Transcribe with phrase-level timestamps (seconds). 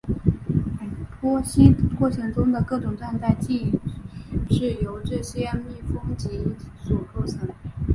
[1.21, 3.79] 剖析过程中的各种状态即
[4.49, 5.63] 是由这些封
[6.15, 7.47] 闭集所构成。